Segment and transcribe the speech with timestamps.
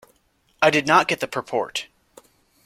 [0.63, 1.85] I did not get the purport.